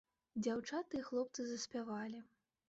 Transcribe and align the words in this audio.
Дзяўчаты 0.45 0.95
і 1.01 1.03
хлопцы 1.09 1.45
заспявалі. 1.51 2.25